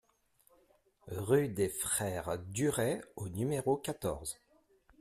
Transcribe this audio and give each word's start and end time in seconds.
Rue 1.09 1.47
des 1.49 1.69
Frères 1.69 2.39
Duret 2.47 3.01
au 3.15 3.29
numéro 3.29 3.77
quatorze 3.77 4.39